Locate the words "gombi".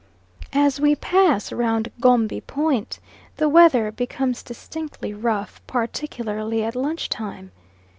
2.01-2.41